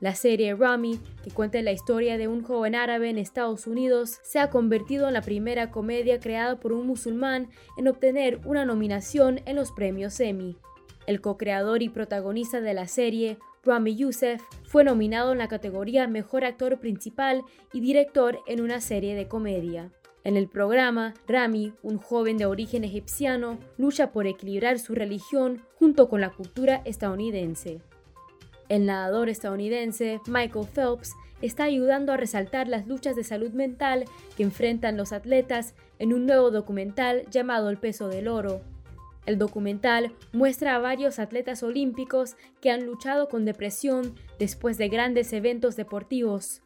La 0.00 0.14
serie 0.14 0.54
Rami, 0.54 0.98
que 1.22 1.30
cuenta 1.30 1.60
la 1.60 1.72
historia 1.72 2.16
de 2.16 2.26
un 2.26 2.42
joven 2.42 2.74
árabe 2.74 3.10
en 3.10 3.18
Estados 3.18 3.66
Unidos, 3.66 4.18
se 4.22 4.38
ha 4.38 4.48
convertido 4.48 5.08
en 5.08 5.12
la 5.12 5.20
primera 5.20 5.70
comedia 5.70 6.18
creada 6.18 6.58
por 6.58 6.72
un 6.72 6.86
musulmán 6.86 7.50
en 7.76 7.86
obtener 7.86 8.40
una 8.46 8.64
nominación 8.64 9.42
en 9.44 9.56
los 9.56 9.72
premios 9.72 10.18
Emmy. 10.20 10.56
El 11.06 11.20
co-creador 11.20 11.82
y 11.82 11.90
protagonista 11.90 12.62
de 12.62 12.72
la 12.72 12.88
serie, 12.88 13.36
Rami 13.62 13.94
Youssef, 13.94 14.40
fue 14.64 14.84
nominado 14.84 15.32
en 15.32 15.38
la 15.38 15.48
categoría 15.48 16.08
Mejor 16.08 16.46
Actor 16.46 16.80
Principal 16.80 17.42
y 17.74 17.80
Director 17.80 18.38
en 18.46 18.62
una 18.62 18.80
serie 18.80 19.14
de 19.14 19.28
comedia. 19.28 19.92
En 20.22 20.36
el 20.36 20.48
programa, 20.48 21.14
Rami, 21.26 21.72
un 21.82 21.96
joven 21.96 22.36
de 22.36 22.44
origen 22.44 22.84
egipciano, 22.84 23.58
lucha 23.78 24.12
por 24.12 24.26
equilibrar 24.26 24.78
su 24.78 24.94
religión 24.94 25.62
junto 25.76 26.08
con 26.10 26.20
la 26.20 26.30
cultura 26.30 26.82
estadounidense. 26.84 27.80
El 28.68 28.84
nadador 28.86 29.30
estadounidense 29.30 30.20
Michael 30.26 30.68
Phelps 30.68 31.14
está 31.40 31.64
ayudando 31.64 32.12
a 32.12 32.18
resaltar 32.18 32.68
las 32.68 32.86
luchas 32.86 33.16
de 33.16 33.24
salud 33.24 33.50
mental 33.52 34.04
que 34.36 34.42
enfrentan 34.42 34.98
los 34.98 35.12
atletas 35.12 35.74
en 35.98 36.12
un 36.12 36.26
nuevo 36.26 36.50
documental 36.50 37.24
llamado 37.30 37.70
El 37.70 37.78
peso 37.78 38.08
del 38.08 38.28
oro. 38.28 38.60
El 39.24 39.38
documental 39.38 40.12
muestra 40.32 40.76
a 40.76 40.78
varios 40.78 41.18
atletas 41.18 41.62
olímpicos 41.62 42.36
que 42.60 42.70
han 42.70 42.84
luchado 42.84 43.28
con 43.28 43.44
depresión 43.44 44.14
después 44.38 44.76
de 44.76 44.88
grandes 44.88 45.32
eventos 45.32 45.76
deportivos. 45.76 46.62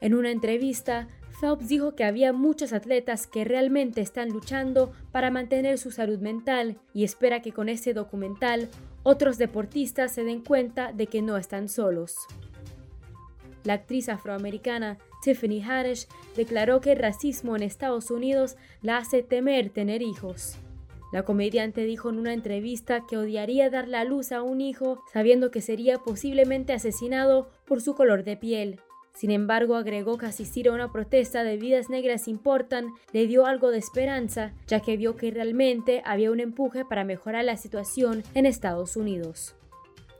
En 0.00 0.14
una 0.14 0.30
entrevista, 0.30 1.08
Phelps 1.42 1.66
dijo 1.66 1.96
que 1.96 2.04
había 2.04 2.32
muchos 2.32 2.72
atletas 2.72 3.26
que 3.26 3.42
realmente 3.42 4.00
están 4.00 4.28
luchando 4.28 4.92
para 5.10 5.32
mantener 5.32 5.76
su 5.76 5.90
salud 5.90 6.20
mental 6.20 6.76
y 6.94 7.02
espera 7.02 7.42
que 7.42 7.50
con 7.50 7.68
este 7.68 7.94
documental 7.94 8.68
otros 9.02 9.38
deportistas 9.38 10.12
se 10.12 10.22
den 10.22 10.44
cuenta 10.44 10.92
de 10.92 11.08
que 11.08 11.20
no 11.20 11.36
están 11.36 11.68
solos. 11.68 12.14
La 13.64 13.72
actriz 13.72 14.08
afroamericana 14.08 14.98
Tiffany 15.24 15.60
Haddish 15.60 16.06
declaró 16.36 16.80
que 16.80 16.92
el 16.92 16.98
racismo 17.00 17.56
en 17.56 17.64
Estados 17.64 18.12
Unidos 18.12 18.56
la 18.80 18.98
hace 18.98 19.24
temer 19.24 19.70
tener 19.70 20.00
hijos. 20.00 20.58
La 21.12 21.24
comediante 21.24 21.84
dijo 21.84 22.08
en 22.10 22.20
una 22.20 22.34
entrevista 22.34 23.04
que 23.08 23.16
odiaría 23.16 23.68
dar 23.68 23.88
la 23.88 24.04
luz 24.04 24.30
a 24.30 24.42
un 24.42 24.60
hijo 24.60 25.02
sabiendo 25.12 25.50
que 25.50 25.60
sería 25.60 25.98
posiblemente 25.98 26.72
asesinado 26.72 27.50
por 27.66 27.82
su 27.82 27.96
color 27.96 28.22
de 28.22 28.36
piel. 28.36 28.80
Sin 29.14 29.30
embargo, 29.30 29.76
agregó 29.76 30.18
que 30.18 30.26
asistir 30.26 30.68
a 30.68 30.72
una 30.72 30.90
protesta 30.90 31.44
de 31.44 31.56
vidas 31.56 31.90
negras 31.90 32.28
importan 32.28 32.88
le 33.12 33.26
dio 33.26 33.46
algo 33.46 33.70
de 33.70 33.78
esperanza, 33.78 34.52
ya 34.66 34.80
que 34.80 34.96
vio 34.96 35.16
que 35.16 35.30
realmente 35.30 36.02
había 36.04 36.30
un 36.30 36.40
empuje 36.40 36.84
para 36.84 37.04
mejorar 37.04 37.44
la 37.44 37.56
situación 37.56 38.22
en 38.34 38.46
Estados 38.46 38.96
Unidos. 38.96 39.54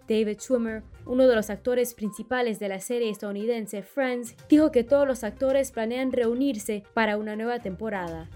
David 0.08 0.40
Schwimmer, 0.40 0.82
uno 1.06 1.26
de 1.26 1.34
los 1.34 1.48
actores 1.48 1.94
principales 1.94 2.58
de 2.58 2.68
la 2.68 2.80
serie 2.80 3.10
estadounidense 3.10 3.82
Friends, 3.82 4.34
dijo 4.48 4.70
que 4.70 4.84
todos 4.84 5.06
los 5.06 5.24
actores 5.24 5.70
planean 5.70 6.12
reunirse 6.12 6.82
para 6.92 7.16
una 7.16 7.34
nueva 7.36 7.60
temporada. 7.60 8.28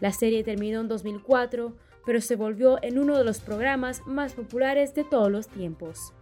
La 0.00 0.12
serie 0.12 0.44
terminó 0.44 0.80
en 0.82 0.88
2004, 0.88 1.74
pero 2.04 2.20
se 2.20 2.36
volvió 2.36 2.82
en 2.82 2.98
uno 2.98 3.18
de 3.18 3.24
los 3.24 3.40
programas 3.40 4.06
más 4.06 4.34
populares 4.34 4.94
de 4.94 5.04
todos 5.04 5.30
los 5.30 5.48
tiempos. 5.48 6.12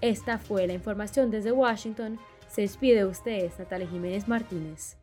Esta 0.00 0.38
fue 0.38 0.66
la 0.66 0.72
información 0.72 1.30
desde 1.30 1.52
Washington. 1.52 2.18
Se 2.50 2.62
despide 2.62 2.96
de 2.96 3.04
ustedes, 3.04 3.56
Natalia 3.60 3.86
Jiménez 3.86 4.26
Martínez. 4.26 4.96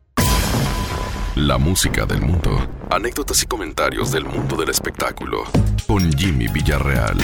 La 1.37 1.57
música 1.57 2.05
del 2.05 2.19
mundo. 2.19 2.59
Anécdotas 2.91 3.41
y 3.41 3.45
comentarios 3.45 4.11
del 4.11 4.25
mundo 4.25 4.57
del 4.57 4.69
espectáculo. 4.69 5.43
Con 5.87 6.11
Jimmy 6.11 6.49
Villarreal. 6.49 7.17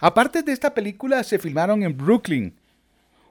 Aparte 0.00 0.42
de 0.42 0.50
esta 0.50 0.74
película, 0.74 1.22
se 1.22 1.38
filmaron 1.38 1.84
en 1.84 1.96
Brooklyn, 1.96 2.58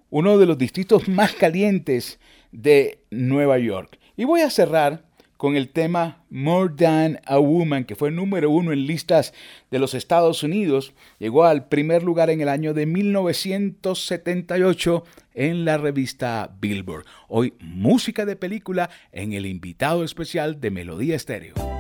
uno 0.09 0.38
de 0.38 0.45
los 0.45 0.57
distritos 0.57 1.09
más 1.09 1.34
calientes 1.34 2.18
de 2.53 3.03
Nueva 3.11 3.57
York. 3.57 3.99
Y 4.15 4.24
voy 4.24 4.41
a 4.41 4.49
cerrar 4.49 5.03
con 5.38 5.55
el 5.55 5.69
tema 5.69 6.25
More 6.29 6.73
Than 6.75 7.21
a 7.25 7.38
Woman, 7.38 7.85
que 7.85 7.95
fue 7.95 8.11
número 8.11 8.49
uno 8.49 8.73
en 8.73 8.85
listas 8.85 9.33
de 9.71 9.79
los 9.79 9.93
Estados 9.93 10.43
Unidos. 10.43 10.91
Llegó 11.19 11.45
al 11.45 11.67
primer 11.67 12.03
lugar 12.03 12.29
en 12.29 12.41
el 12.41 12.49
año 12.49 12.73
de 12.73 12.85
1978 12.85 15.05
en 15.35 15.63
la 15.65 15.77
revista 15.77 16.51
Billboard. 16.59 17.05
Hoy, 17.27 17.53
música 17.61 18.25
de 18.25 18.35
película 18.35 18.89
en 19.11 19.33
el 19.33 19.45
invitado 19.45 20.03
especial 20.03 20.59
de 20.59 20.71
Melodía 20.71 21.15
Estéreo. 21.15 21.76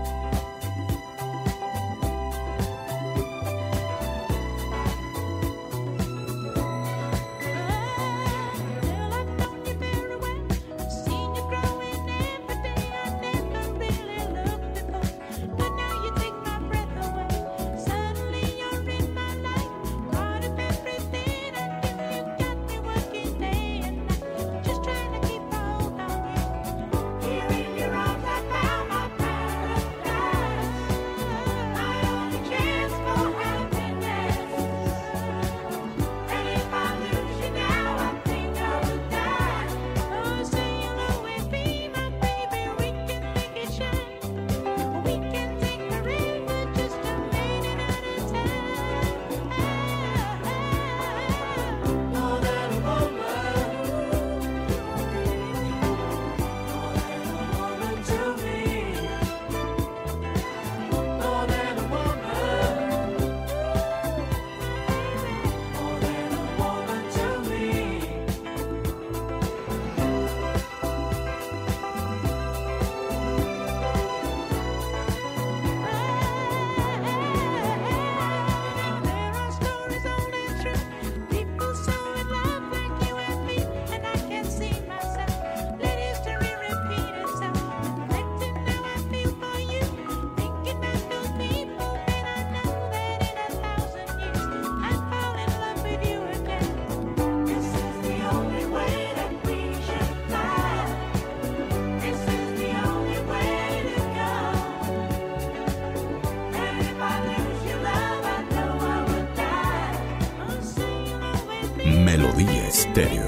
Melodía 112.97 113.26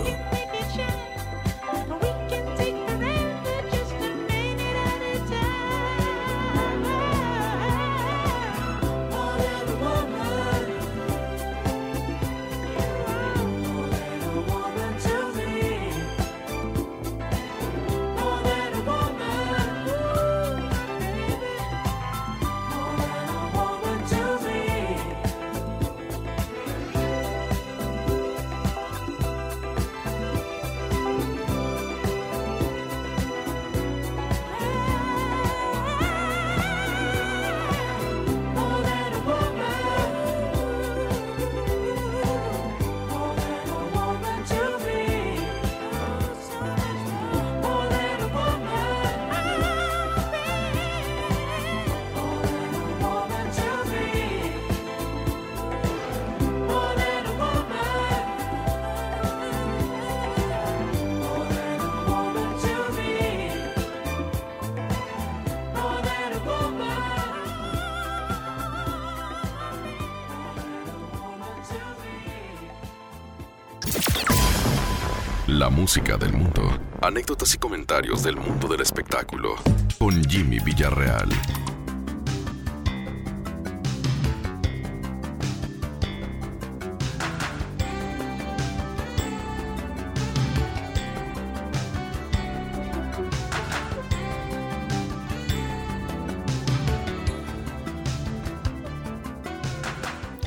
Música 75.71 76.17
del 76.17 76.33
mundo. 76.33 76.61
Anécdotas 77.01 77.53
y 77.53 77.57
comentarios 77.57 78.23
del 78.23 78.35
mundo 78.35 78.67
del 78.67 78.81
espectáculo. 78.81 79.55
Con 79.97 80.23
Jimmy 80.23 80.59
Villarreal. 80.59 81.29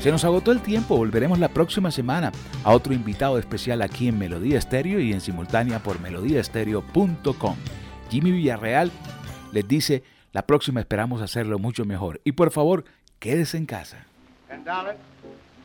Se 0.03 0.11
nos 0.11 0.25
agotó 0.25 0.51
el 0.51 0.59
tiempo, 0.59 0.97
volveremos 0.97 1.39
la 1.39 1.47
próxima 1.47 1.89
semana 1.89 2.33
a 2.65 2.73
otro 2.73 2.93
invitado 2.93 3.39
especial 3.39 3.81
aquí 3.81 4.09
en 4.09 4.17
Melodía 4.17 4.57
Estéreo 4.57 4.99
y 4.99 5.13
en 5.13 5.21
simultánea 5.21 5.79
por 5.79 6.01
melodíaestéreo.com. 6.01 7.55
Jimmy 8.09 8.31
Villarreal 8.31 8.91
les 9.53 9.65
dice, 9.65 10.03
la 10.33 10.45
próxima 10.45 10.81
esperamos 10.81 11.21
hacerlo 11.21 11.57
mucho 11.57 11.85
mejor. 11.85 12.19
Y 12.25 12.33
por 12.33 12.51
favor, 12.51 12.83
quédese 13.19 13.55
en 13.55 13.65
casa. 13.65 14.05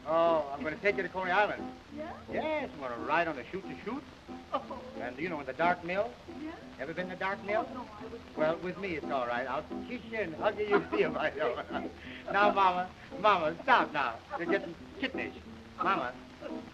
Oh, 0.09 0.45
I'm 0.53 0.63
going 0.63 0.75
to 0.75 0.81
take 0.81 0.97
you 0.97 1.03
to 1.03 1.09
Coney 1.09 1.31
Island. 1.31 1.63
Yeah? 1.97 2.11
Yes, 2.33 2.71
I'm 2.73 2.81
going 2.81 2.93
to 2.93 3.07
ride 3.07 3.29
on 3.29 3.37
the 3.37 3.45
shoot 3.51 3.63
to 3.63 3.75
shoot. 3.85 4.03
Oh. 4.53 4.63
And 5.01 5.19
you 5.19 5.29
know, 5.29 5.41
in 5.41 5.47
the 5.47 5.53
dark 5.53 5.85
mill. 5.85 6.11
Yeah. 6.43 6.51
Ever 6.81 6.95
been 6.95 7.05
in 7.05 7.11
the 7.11 7.17
dark 7.17 7.45
mill? 7.45 7.67
Oh, 7.71 7.75
no, 7.75 7.81
I 7.81 8.03
was. 8.05 8.21
Well, 8.37 8.59
with 8.63 8.79
me, 8.79 8.91
it's 8.91 9.11
all 9.11 9.27
right. 9.27 9.47
I'll 9.47 9.65
kiss 9.89 10.01
you 10.11 10.19
and 10.19 10.35
hug 10.37 10.59
you. 10.59 10.67
You 10.67 10.81
feel 10.91 11.11
myself. 11.11 11.59
now, 12.33 12.53
Mama, 12.53 12.89
Mama, 13.21 13.55
stop 13.63 13.93
now. 13.93 14.15
You're 14.39 14.47
getting 14.49 14.75
kittenish. 15.01 15.33
Mama, 15.83 16.13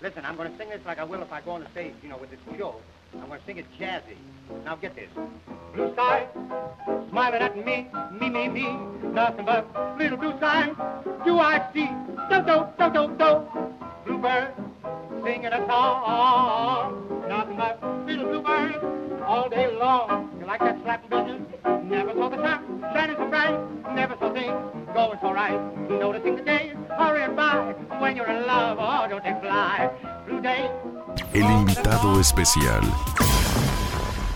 listen, 0.03 0.25
I'm 0.25 0.37
going 0.37 0.51
to 0.51 0.59
sing 0.59 0.71
this 0.71 0.81
like 0.87 0.99
I 0.99 1.05
will 1.05 1.23
if 1.23 1.33
I 1.33 1.41
go 1.41 1.53
on 1.53 1.63
the 1.63 1.71
stage, 1.71 1.95
you 2.03 2.09
know, 2.09 2.17
with 2.17 2.31
this 2.31 2.41
show. 2.57 2.77
I'm 3.23 3.29
to 3.29 3.39
sing 3.47 3.59
it 3.59 3.67
jazzy. 3.79 4.17
Now 4.65 4.77
get 4.77 4.95
this. 4.95 5.09
Blue 5.75 5.93
sky, 5.95 6.27
smiling 7.11 7.43
at 7.43 7.57
me, 7.57 7.89
me, 8.13 8.31
me, 8.31 8.49
me. 8.49 8.77
Nothing 9.13 9.47
but 9.47 9.99
little 9.99 10.19
blue 10.19 10.37
sky. 10.39 10.71
Do 11.25 11.39
I 11.39 11.71
see? 11.73 11.89
Do, 12.31 12.43
do, 12.43 12.67
do, 12.79 12.93
do, 12.93 13.17
do. 13.17 13.65
Bluebird 14.07 14.55
singing 15.25 15.53
a 15.53 15.67
song. 15.67 17.25
Nothing 17.29 17.57
but 17.57 17.83
little 18.07 18.27
bluebird 18.27 19.23
all 19.25 19.49
day 19.49 19.75
long. 19.77 20.31
You 20.39 20.47
like 20.47 20.61
that 20.61 20.77
slapping 20.83 21.11
business? 21.11 21.43
Never 21.85 22.13
saw 22.13 22.29
the 22.29 22.37
sun 22.37 22.83
shining 22.93 23.17
so 23.17 23.29
bright. 23.29 23.95
Never 23.95 24.17
saw 24.19 24.33
things 24.33 24.55
going 24.95 25.19
so 25.21 25.33
right. 25.33 25.61
Noticing 25.89 26.37
the 26.37 26.43
days 26.43 26.77
hurrying 26.99 27.35
by. 27.35 27.75
When 28.01 28.17
you're 28.17 28.29
in 28.29 28.47
love, 28.47 28.79
oh, 28.81 29.07
don't 29.09 29.23
they 29.23 29.37
fly? 29.41 29.91
Blue 30.27 30.41
day. 30.41 30.71
El 31.33 31.51
invitado 31.51 32.21
especial. 32.21 32.83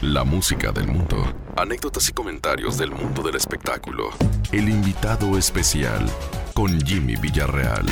La 0.02 0.24
música 0.24 0.72
del 0.72 0.86
mundo. 0.86 1.16
Anécdotas 1.56 2.08
y 2.08 2.12
comentarios 2.12 2.78
del 2.78 2.92
mundo 2.92 3.22
del 3.22 3.34
espectáculo. 3.34 4.10
El 4.52 4.68
invitado 4.68 5.36
especial 5.36 6.08
con 6.54 6.80
Jimmy 6.80 7.16
Villarreal. 7.16 7.86